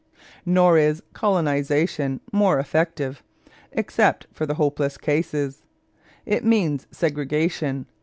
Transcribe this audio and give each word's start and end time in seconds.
Nor 0.47 0.79
is 0.79 1.03
colonization 1.13 2.21
more 2.33 2.57
effective, 2.59 3.21
except 3.71 4.25
for 4.33 4.47
the 4.47 4.55
hopeless 4.55 4.97
cases. 4.97 5.61
It 6.25 6.43
means 6.43 6.87
segregation. 6.89 7.85